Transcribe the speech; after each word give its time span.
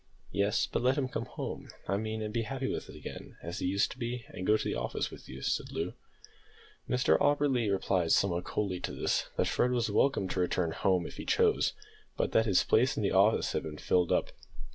"Yes, 0.31 0.65
but 0.65 0.81
let 0.81 0.97
him 0.97 1.07
come 1.07 1.25
home, 1.27 1.69
I 1.87 1.95
mean, 1.95 2.23
and 2.23 2.33
be 2.33 2.41
happy 2.41 2.67
with 2.67 2.89
us 2.89 2.95
again 2.95 3.37
as 3.43 3.59
he 3.59 3.67
used 3.67 3.91
to 3.91 3.99
be, 3.99 4.25
and 4.29 4.47
go 4.47 4.57
to 4.57 4.63
the 4.63 4.73
office 4.73 5.11
with 5.11 5.29
you," 5.29 5.43
said 5.43 5.71
Loo. 5.71 5.93
Mr 6.89 7.19
Auberly 7.21 7.69
replied 7.71 8.11
somewhat 8.11 8.43
coldly 8.43 8.79
to 8.79 8.93
this 8.93 9.29
that 9.37 9.47
Fred 9.47 9.69
was 9.69 9.91
welcome 9.91 10.27
to 10.29 10.39
return 10.39 10.71
home 10.71 11.05
if 11.05 11.17
he 11.17 11.23
chose, 11.27 11.73
but 12.17 12.31
that 12.31 12.47
his 12.47 12.63
place 12.63 12.97
in 12.97 13.03
the 13.03 13.11
office 13.11 13.51
had 13.51 13.61
been 13.61 13.77
filled 13.77 14.11
up. 14.11 14.31